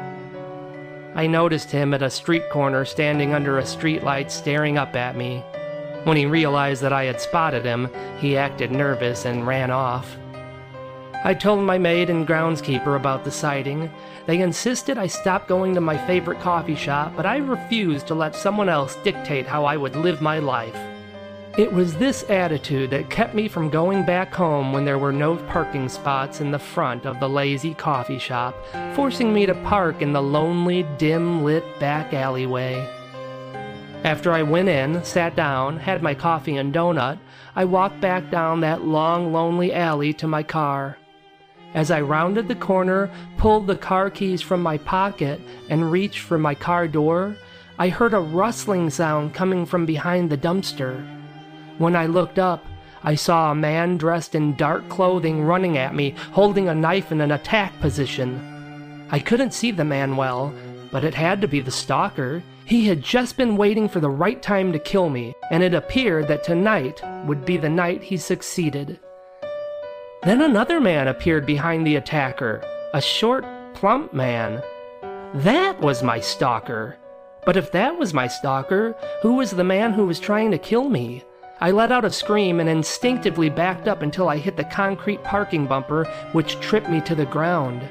I 1.15 1.25
noticed 1.25 1.71
him 1.71 1.93
at 1.93 2.01
a 2.01 2.09
street 2.09 2.49
corner 2.49 2.83
standing 2.83 3.33
under 3.33 3.59
a 3.59 3.63
streetlight 3.63 4.29
staring 4.29 4.77
up 4.77 4.93
at 4.93 5.15
me. 5.15 5.39
When 6.03 6.17
he 6.17 6.25
realized 6.25 6.81
that 6.81 6.91
I 6.91 7.05
had 7.05 7.21
spotted 7.21 7.63
him, 7.63 7.89
he 8.19 8.35
acted 8.35 8.71
nervous 8.71 9.23
and 9.23 9.47
ran 9.47 9.71
off. 9.71 10.17
I 11.25 11.33
told 11.33 11.61
my 11.61 11.79
maid 11.79 12.11
and 12.11 12.27
groundskeeper 12.27 12.95
about 12.95 13.23
the 13.23 13.31
sighting. 13.31 13.91
They 14.27 14.41
insisted 14.41 14.99
I 14.99 15.07
stop 15.07 15.47
going 15.47 15.73
to 15.73 15.81
my 15.81 15.97
favorite 16.05 16.39
coffee 16.39 16.75
shop, 16.75 17.13
but 17.17 17.25
I 17.25 17.37
refused 17.37 18.05
to 18.07 18.13
let 18.13 18.35
someone 18.35 18.69
else 18.69 18.95
dictate 18.97 19.47
how 19.47 19.65
I 19.65 19.75
would 19.75 19.95
live 19.95 20.21
my 20.21 20.37
life. 20.37 20.77
It 21.57 21.73
was 21.73 21.95
this 21.95 22.29
attitude 22.29 22.91
that 22.91 23.09
kept 23.09 23.33
me 23.33 23.47
from 23.47 23.71
going 23.71 24.05
back 24.05 24.35
home 24.35 24.71
when 24.71 24.85
there 24.85 24.99
were 24.99 25.11
no 25.11 25.35
parking 25.35 25.89
spots 25.89 26.41
in 26.41 26.51
the 26.51 26.59
front 26.59 27.07
of 27.07 27.19
the 27.19 27.27
lazy 27.27 27.73
coffee 27.73 28.19
shop, 28.19 28.55
forcing 28.93 29.33
me 29.33 29.47
to 29.47 29.55
park 29.55 30.03
in 30.03 30.13
the 30.13 30.21
lonely, 30.21 30.85
dim 30.99 31.43
lit 31.43 31.63
back 31.79 32.13
alleyway. 32.13 32.87
After 34.03 34.31
I 34.31 34.43
went 34.43 34.69
in, 34.69 35.03
sat 35.03 35.35
down, 35.35 35.77
had 35.77 36.03
my 36.03 36.13
coffee 36.13 36.57
and 36.57 36.71
donut, 36.71 37.17
I 37.55 37.65
walked 37.65 37.99
back 37.99 38.29
down 38.29 38.61
that 38.61 38.83
long, 38.83 39.33
lonely 39.33 39.73
alley 39.73 40.13
to 40.13 40.27
my 40.27 40.43
car. 40.43 40.99
As 41.75 41.91
I 41.91 41.99
rounded 41.99 42.47
the 42.47 42.55
corner, 42.55 43.11
pulled 43.37 43.67
the 43.67 43.75
car 43.75 44.09
keys 44.09 44.41
from 44.41 44.63
my 44.63 44.77
pocket, 44.77 45.41
and 45.69 45.91
reached 45.91 46.21
for 46.21 46.37
my 46.37 46.55
car 46.55 46.87
door, 46.87 47.35
I 47.77 47.89
heard 47.89 48.13
a 48.13 48.19
rustling 48.19 48.89
sound 48.89 49.33
coming 49.33 49.65
from 49.65 49.85
behind 49.85 50.29
the 50.29 50.37
dumpster. 50.37 51.05
When 51.77 51.93
I 51.93 52.05
looked 52.05 52.39
up, 52.39 52.65
I 53.03 53.15
saw 53.15 53.51
a 53.51 53.55
man 53.55 53.97
dressed 53.97 54.35
in 54.35 54.55
dark 54.55 54.87
clothing 54.87 55.43
running 55.43 55.77
at 55.77 55.93
me, 55.93 56.15
holding 56.31 56.69
a 56.69 56.73
knife 56.73 57.11
in 57.11 57.19
an 57.19 57.33
attack 57.33 57.77
position. 57.81 59.05
I 59.11 59.19
couldn't 59.19 59.53
see 59.53 59.71
the 59.71 59.83
man 59.83 60.15
well, 60.15 60.53
but 60.91 61.03
it 61.03 61.13
had 61.13 61.41
to 61.41 61.47
be 61.47 61.59
the 61.59 61.71
stalker. 61.71 62.41
He 62.63 62.87
had 62.87 63.01
just 63.01 63.35
been 63.35 63.57
waiting 63.57 63.89
for 63.89 63.99
the 63.99 64.09
right 64.09 64.41
time 64.41 64.71
to 64.71 64.79
kill 64.79 65.09
me, 65.09 65.33
and 65.51 65.61
it 65.61 65.73
appeared 65.73 66.29
that 66.29 66.45
tonight 66.45 67.01
would 67.25 67.43
be 67.43 67.57
the 67.57 67.69
night 67.69 68.01
he 68.01 68.15
succeeded. 68.15 68.97
Then 70.25 70.41
another 70.41 70.81
man 70.81 71.07
appeared 71.07 71.45
behind 71.45 71.85
the 71.85 71.97
attacker, 71.97 72.63
a 72.95 72.99
short, 72.99 73.45
plump 73.75 74.11
man. 74.11 74.59
That 75.35 75.79
was 75.79 76.01
my 76.01 76.19
stalker. 76.19 76.97
But 77.45 77.57
if 77.57 77.71
that 77.73 77.99
was 77.99 78.11
my 78.11 78.25
stalker, 78.25 78.95
who 79.21 79.35
was 79.35 79.51
the 79.51 79.63
man 79.63 79.93
who 79.93 80.07
was 80.07 80.19
trying 80.19 80.49
to 80.49 80.57
kill 80.57 80.89
me? 80.89 81.23
I 81.61 81.69
let 81.69 81.91
out 81.91 82.05
a 82.05 82.11
scream 82.11 82.59
and 82.59 82.67
instinctively 82.67 83.51
backed 83.51 83.87
up 83.87 84.01
until 84.01 84.27
I 84.27 84.37
hit 84.37 84.57
the 84.57 84.63
concrete 84.63 85.23
parking 85.23 85.67
bumper, 85.67 86.05
which 86.31 86.59
tripped 86.59 86.89
me 86.89 87.01
to 87.01 87.13
the 87.13 87.27
ground. 87.27 87.87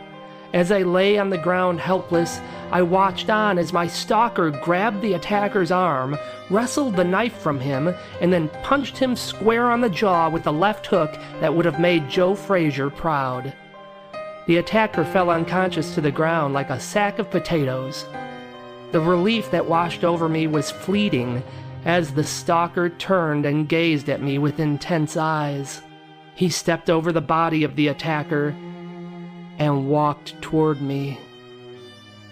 As 0.54 0.70
I 0.70 0.82
lay 0.82 1.18
on 1.18 1.30
the 1.30 1.36
ground 1.36 1.80
helpless, 1.80 2.40
I 2.70 2.80
watched 2.80 3.28
on 3.28 3.58
as 3.58 3.72
my 3.72 3.88
stalker 3.88 4.52
grabbed 4.52 5.02
the 5.02 5.14
attacker's 5.14 5.72
arm, 5.72 6.16
wrestled 6.48 6.94
the 6.94 7.02
knife 7.02 7.36
from 7.38 7.58
him, 7.58 7.92
and 8.20 8.32
then 8.32 8.48
punched 8.62 8.96
him 8.96 9.16
square 9.16 9.68
on 9.68 9.80
the 9.80 9.90
jaw 9.90 10.30
with 10.30 10.46
a 10.46 10.52
left 10.52 10.86
hook 10.86 11.12
that 11.40 11.52
would 11.52 11.64
have 11.64 11.80
made 11.80 12.08
Joe 12.08 12.36
Frazier 12.36 12.88
proud. 12.88 13.52
The 14.46 14.58
attacker 14.58 15.04
fell 15.04 15.28
unconscious 15.28 15.92
to 15.96 16.00
the 16.00 16.12
ground 16.12 16.54
like 16.54 16.70
a 16.70 16.78
sack 16.78 17.18
of 17.18 17.32
potatoes. 17.32 18.06
The 18.92 19.00
relief 19.00 19.50
that 19.50 19.68
washed 19.68 20.04
over 20.04 20.28
me 20.28 20.46
was 20.46 20.70
fleeting 20.70 21.42
as 21.84 22.14
the 22.14 22.22
stalker 22.22 22.90
turned 22.90 23.44
and 23.44 23.68
gazed 23.68 24.08
at 24.08 24.22
me 24.22 24.38
with 24.38 24.60
intense 24.60 25.16
eyes. 25.16 25.82
He 26.36 26.48
stepped 26.48 26.88
over 26.88 27.10
the 27.10 27.20
body 27.20 27.64
of 27.64 27.74
the 27.74 27.88
attacker 27.88 28.54
and 29.58 29.88
walked 29.88 30.40
toward 30.42 30.80
me. 30.80 31.18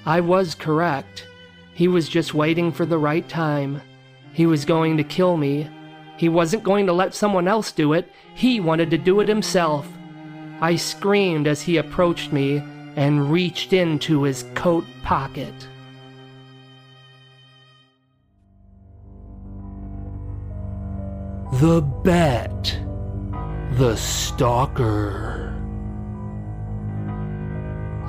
I 0.05 0.21
was 0.21 0.55
correct. 0.55 1.27
He 1.75 1.89
was 1.89 2.09
just 2.09 2.35
waiting 2.35 2.73
for 2.73 2.85
the 2.85 2.99
right 2.99 3.29
time. 3.29 3.81
He 4.33 4.47
was 4.47 4.65
going 4.65 4.97
to 4.97 5.05
kill 5.05 5.37
me. 5.37 5.69
He 6.17 6.29
wasn't 6.29 6.65
going 6.65 6.87
to 6.87 6.93
let 6.93 7.15
someone 7.15 7.49
else 7.49 7.73
do 7.73 7.93
it. 7.93 8.11
He 8.35 8.61
wanted 8.61 8.91
to 8.91 8.99
do 8.99 9.21
it 9.21 9.29
himself. 9.29 9.89
I 10.61 10.77
screamed 10.77 11.47
as 11.47 11.63
he 11.63 11.77
approached 11.77 12.33
me 12.33 12.63
and 12.97 13.31
reached 13.31 13.73
into 13.73 14.23
his 14.23 14.45
coat 14.55 14.85
pocket. 15.03 15.55
The 21.55 21.81
Bet. 21.81 22.79
The 23.73 23.97
Stalker. 23.97 25.42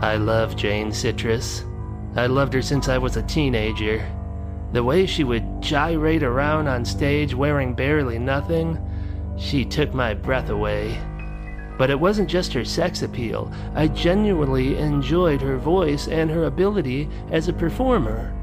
I 0.03 0.17
love 0.17 0.57
Jane 0.57 0.91
Citrus. 0.91 1.63
I 2.17 2.25
loved 2.25 2.51
her 2.55 2.61
since 2.61 2.89
I 2.89 2.97
was 2.97 3.15
a 3.15 3.23
teenager. 3.23 4.05
The 4.73 4.83
way 4.83 5.05
she 5.05 5.23
would 5.23 5.61
gyrate 5.61 6.23
around 6.23 6.67
on 6.67 6.83
stage 6.83 7.33
wearing 7.33 7.73
barely 7.73 8.19
nothing, 8.19 8.77
she 9.37 9.63
took 9.63 9.93
my 9.93 10.13
breath 10.13 10.49
away. 10.49 10.99
But 11.77 11.89
it 11.89 11.97
wasn't 11.97 12.29
just 12.29 12.51
her 12.51 12.65
sex 12.65 13.01
appeal. 13.01 13.49
I 13.75 13.87
genuinely 13.87 14.77
enjoyed 14.77 15.41
her 15.41 15.57
voice 15.57 16.09
and 16.09 16.29
her 16.29 16.43
ability 16.43 17.07
as 17.31 17.47
a 17.47 17.53
performer. 17.53 18.35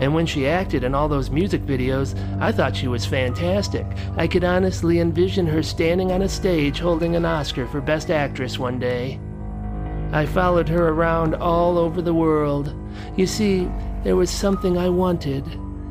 And 0.00 0.14
when 0.14 0.24
she 0.24 0.48
acted 0.48 0.84
in 0.84 0.94
all 0.94 1.06
those 1.06 1.28
music 1.28 1.66
videos, 1.66 2.18
I 2.40 2.50
thought 2.50 2.74
she 2.74 2.88
was 2.88 3.04
fantastic. 3.04 3.84
I 4.16 4.26
could 4.26 4.42
honestly 4.42 5.00
envision 5.00 5.46
her 5.48 5.62
standing 5.62 6.12
on 6.12 6.22
a 6.22 6.28
stage 6.30 6.78
holding 6.78 7.14
an 7.14 7.26
Oscar 7.26 7.66
for 7.66 7.82
Best 7.82 8.10
Actress 8.10 8.58
one 8.58 8.78
day. 8.78 9.20
I 10.12 10.24
followed 10.24 10.68
her 10.70 10.88
around 10.88 11.34
all 11.34 11.76
over 11.76 12.00
the 12.00 12.14
world. 12.14 12.74
You 13.16 13.26
see, 13.26 13.68
there 14.04 14.16
was 14.16 14.30
something 14.30 14.78
I 14.78 14.88
wanted, 14.88 15.44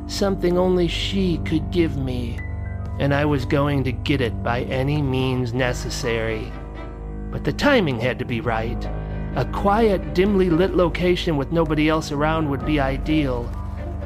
something 0.06 0.58
only 0.58 0.88
she 0.88 1.38
could 1.38 1.70
give 1.70 1.96
me, 1.96 2.38
and 2.98 3.14
I 3.14 3.24
was 3.24 3.44
going 3.44 3.84
to 3.84 3.92
get 3.92 4.20
it 4.20 4.42
by 4.42 4.62
any 4.62 5.00
means 5.00 5.54
necessary. 5.54 6.50
But 7.30 7.44
the 7.44 7.52
timing 7.52 8.00
had 8.00 8.18
to 8.18 8.24
be 8.24 8.40
right. 8.40 8.84
A 9.36 9.44
quiet, 9.52 10.14
dimly 10.14 10.50
lit 10.50 10.74
location 10.74 11.36
with 11.36 11.52
nobody 11.52 11.88
else 11.88 12.10
around 12.10 12.48
would 12.50 12.64
be 12.64 12.80
ideal. 12.80 13.48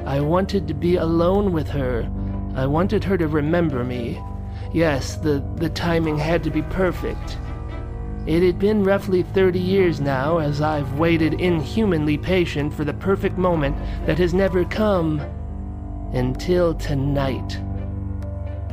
I 0.05 0.20
wanted 0.20 0.68
to 0.68 0.75
be 0.75 0.96
alone 0.96 1.53
with 1.53 1.68
her. 1.68 2.11
I 2.55 2.66
wanted 2.66 3.03
her 3.05 3.16
to 3.16 3.29
remember 3.29 3.83
me. 3.83 4.20
Yes, 4.75 5.16
the, 5.16 5.42
the 5.57 5.70
timing 5.70 6.18
had 6.18 6.42
to 6.44 6.51
be 6.51 6.62
perfect. 6.62 7.38
It 8.25 8.45
had 8.45 8.59
been 8.59 8.85
roughly 8.85 9.25
30 9.25 9.59
years 9.59 10.01
now 10.01 10.39
as 10.39 10.61
I've 10.61 10.93
waited 10.99 11.41
inhumanly 11.41 12.17
patient 12.17 12.73
for 12.73 12.85
the 12.85 12.95
perfect 12.95 13.37
moment 13.37 13.77
that 14.07 14.19
has 14.19 14.33
never 14.33 14.65
come. 14.65 15.21
Until 16.13 16.75
tonight. 16.75 17.59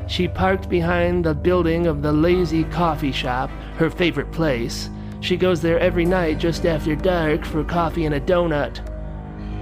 She 0.07 0.27
parked 0.27 0.69
behind 0.69 1.25
the 1.25 1.33
building 1.33 1.87
of 1.87 2.01
the 2.01 2.11
Lazy 2.11 2.63
Coffee 2.65 3.11
Shop, 3.11 3.49
her 3.77 3.89
favorite 3.89 4.31
place. 4.31 4.89
She 5.21 5.35
goes 5.35 5.61
there 5.61 5.79
every 5.79 6.05
night 6.05 6.37
just 6.37 6.65
after 6.65 6.95
dark 6.95 7.43
for 7.43 7.63
coffee 7.63 8.05
and 8.05 8.15
a 8.15 8.19
donut. 8.19 8.81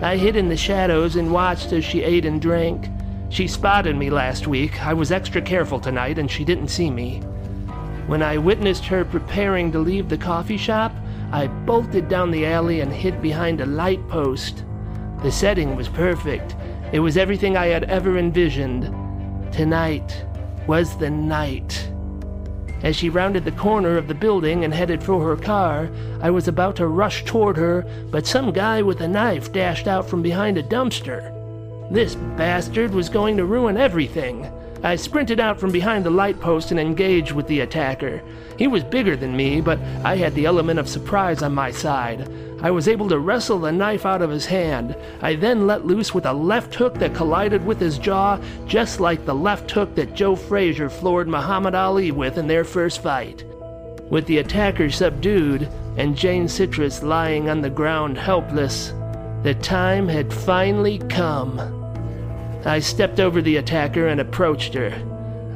I 0.02 0.18
hid 0.18 0.36
in 0.36 0.50
the 0.50 0.58
shadows 0.58 1.16
and 1.16 1.32
watched 1.32 1.72
as 1.72 1.86
she 1.86 2.04
ate 2.04 2.26
and 2.26 2.42
drank. 2.42 2.90
She 3.30 3.48
spotted 3.48 3.96
me 3.96 4.10
last 4.10 4.48
week. 4.48 4.86
I 4.86 4.94
was 4.94 5.12
extra 5.12 5.42
careful 5.42 5.80
tonight 5.80 6.18
and 6.18 6.30
she 6.30 6.44
didn't 6.44 6.68
see 6.70 6.90
me. 6.92 7.22
When 8.08 8.24
I 8.24 8.38
witnessed 8.38 8.86
her 8.86 9.04
preparing 9.04 9.72
to 9.74 9.80
leave 9.80 10.08
the 10.08 10.18
coffee 10.18 10.58
shop, 10.58 10.94
I 11.34 11.48
bolted 11.48 12.08
down 12.08 12.32
the 12.32 12.46
alley 12.46 12.80
and 12.80 12.92
hid 12.92 13.22
behind 13.22 13.60
a 13.60 13.66
light 13.66 14.08
post. 14.08 14.64
The 15.24 15.32
setting 15.32 15.76
was 15.76 15.90
perfect. 15.90 16.56
It 16.94 17.02
was 17.02 17.18
everything 17.18 17.58
I 17.58 17.68
had 17.68 17.84
ever 17.84 18.18
envisioned. 18.18 18.84
Tonight 19.52 20.26
was 20.68 20.98
the 20.98 21.10
night. 21.10 21.92
As 22.82 22.96
she 22.96 23.10
rounded 23.10 23.44
the 23.44 23.52
corner 23.52 23.98
of 23.98 24.08
the 24.08 24.14
building 24.14 24.64
and 24.64 24.74
headed 24.74 25.04
for 25.04 25.22
her 25.22 25.36
car, 25.36 25.90
I 26.22 26.30
was 26.30 26.48
about 26.48 26.78
to 26.78 26.88
rush 26.88 27.26
toward 27.26 27.58
her, 27.58 27.86
but 28.10 28.26
some 28.26 28.54
guy 28.54 28.82
with 28.82 29.02
a 29.02 29.08
knife 29.08 29.52
dashed 29.52 29.88
out 29.88 30.08
from 30.08 30.22
behind 30.22 30.58
a 30.58 30.64
dumpster. 30.64 31.34
This 31.92 32.16
bastard 32.16 32.94
was 32.94 33.10
going 33.10 33.36
to 33.36 33.46
ruin 33.46 33.76
everything. 33.76 34.50
I 34.84 34.96
sprinted 34.96 35.40
out 35.40 35.60
from 35.60 35.72
behind 35.72 36.06
the 36.06 36.12
light 36.12 36.40
post 36.40 36.72
and 36.72 36.80
engaged 36.80 37.32
with 37.32 37.48
the 37.48 37.62
attacker. 37.62 38.22
He 38.58 38.68
was 38.68 38.84
bigger 38.84 39.16
than 39.16 39.36
me, 39.36 39.60
but 39.62 39.80
I 40.04 40.16
had 40.16 40.36
the 40.36 40.46
element 40.46 40.80
of 40.80 40.88
surprise 40.88 41.42
on 41.42 41.54
my 41.54 41.72
side. 41.72 42.30
I 42.62 42.72
was 42.72 42.88
able 42.88 43.08
to 43.10 43.20
wrestle 43.20 43.60
the 43.60 43.72
knife 43.72 44.06
out 44.06 44.22
of 44.22 44.32
his 44.32 44.46
hand. 44.46 44.96
I 45.22 45.36
then 45.36 45.68
let 45.68 45.86
loose 45.86 46.14
with 46.14 46.26
a 46.26 46.34
left 46.34 46.74
hook 46.74 46.96
that 46.96 47.14
collided 47.14 47.66
with 47.66 47.80
his 47.80 48.00
jaw, 48.00 48.40
just 48.66 49.00
like 49.00 49.26
the 49.26 49.36
left 49.36 49.70
hook 49.70 49.94
that 49.96 50.16
Joe 50.16 50.36
Frazier 50.36 50.90
floored 50.90 51.28
Muhammad 51.28 51.76
Ali 51.76 52.12
with 52.12 52.38
in 52.38 52.48
their 52.48 52.64
first 52.64 53.02
fight. 53.02 53.44
With 54.10 54.26
the 54.26 54.40
attacker 54.40 54.90
subdued 54.90 55.70
and 55.98 56.16
Jane 56.16 56.48
Citrus 56.48 57.04
lying 57.04 57.50
on 57.50 57.62
the 57.62 57.70
ground 57.70 58.18
helpless, 58.18 58.94
the 59.44 59.56
time 59.62 60.08
had 60.08 60.34
finally 60.34 60.98
come. 61.10 61.77
I 62.66 62.80
stepped 62.80 63.20
over 63.20 63.42
the 63.42 63.58
attacker 63.58 64.08
and 64.08 64.20
approached 64.20 64.74
her. 64.74 64.94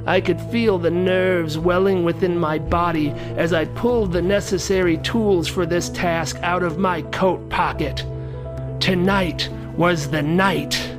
I 0.05 0.19
could 0.19 0.41
feel 0.41 0.77
the 0.77 0.89
nerves 0.89 1.57
welling 1.57 2.03
within 2.03 2.37
my 2.37 2.57
body 2.57 3.11
as 3.37 3.53
I 3.53 3.65
pulled 3.65 4.11
the 4.11 4.21
necessary 4.21 4.97
tools 4.97 5.47
for 5.47 5.65
this 5.65 5.89
task 5.89 6.37
out 6.41 6.63
of 6.63 6.79
my 6.79 7.03
coat 7.03 7.49
pocket. 7.49 8.03
Tonight 8.79 9.49
was 9.77 10.09
the 10.09 10.23
night. 10.23 10.91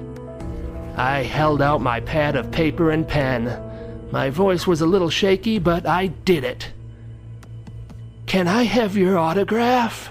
I 0.97 1.23
held 1.23 1.61
out 1.61 1.81
my 1.81 2.01
pad 2.01 2.37
of 2.37 2.53
paper 2.53 2.91
and 2.91 3.07
pen. 3.09 3.59
My 4.13 4.31
voice 4.31 4.67
was 4.67 4.83
a 4.83 4.87
little 4.87 5.11
shaky, 5.11 5.59
but 5.59 5.87
I 5.87 6.09
did 6.09 6.45
it. 6.45 6.71
Can 8.27 8.47
I 8.47 8.65
have 8.65 8.97
your 8.97 9.19
autograph? 9.19 10.11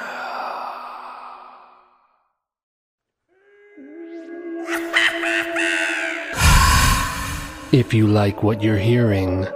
If 7.71 7.93
you 7.93 8.05
like 8.05 8.43
what 8.43 8.61
you're 8.61 8.77
hearing, 8.77 9.47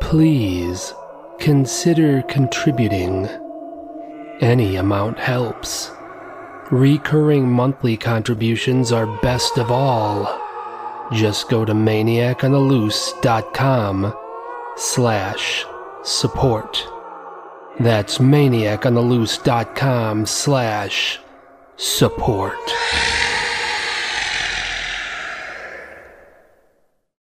please 0.00 0.94
consider 1.38 2.22
contributing. 2.22 3.28
Any 4.40 4.76
amount 4.76 5.18
helps. 5.18 5.90
Recurring 6.70 7.50
monthly 7.50 7.98
contributions 7.98 8.92
are 8.92 9.06
best 9.20 9.58
of 9.58 9.70
all. 9.70 10.40
Just 11.12 11.50
go 11.50 11.66
to 11.66 11.74
maniacontheloose.com 11.74 14.14
slash 14.76 15.66
support. 16.02 16.88
That's 17.78 18.16
maniacontheloose.com 18.16 20.24
slash 20.24 21.20
support. 21.76 22.56